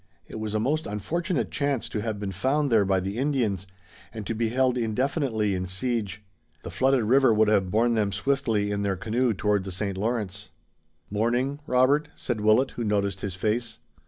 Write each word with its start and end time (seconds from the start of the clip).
It 0.27 0.39
was 0.39 0.55
a 0.55 0.59
most 0.59 0.87
unfortunate 0.87 1.51
chance 1.51 1.87
to 1.89 2.01
have 2.01 2.19
been 2.19 2.31
found 2.31 2.71
there 2.71 2.85
by 2.85 2.99
the 2.99 3.19
Indians 3.19 3.67
and 4.11 4.25
to 4.25 4.33
be 4.33 4.49
held 4.49 4.75
indefinitely 4.75 5.53
in 5.53 5.67
siege. 5.67 6.23
The 6.63 6.71
flooded 6.71 7.03
river 7.03 7.31
would 7.31 7.49
have 7.49 7.69
borne 7.69 7.93
them 7.93 8.11
swiftly 8.11 8.71
in 8.71 8.81
their 8.81 8.95
canoe 8.97 9.35
toward 9.35 9.63
the 9.63 9.71
St. 9.71 9.99
Lawrence. 9.99 10.49
"Mourning, 11.11 11.59
Robert?" 11.67 12.07
said 12.15 12.41
Willet 12.41 12.71
who 12.71 12.83
noticed 12.83 13.21
his 13.21 13.35
face. 13.35 13.77